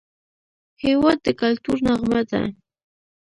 [0.83, 2.41] هېواد د کلتور نغمه ده.